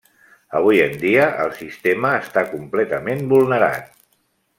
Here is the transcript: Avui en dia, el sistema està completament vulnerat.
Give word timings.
Avui 0.59 0.79
en 0.85 0.95
dia, 1.03 1.27
el 1.43 1.53
sistema 1.59 2.13
està 2.21 2.43
completament 2.55 3.23
vulnerat. 3.35 3.93